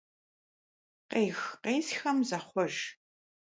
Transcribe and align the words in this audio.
Къех-къесхэм 1.11 2.17
захъуэж. 2.29 2.75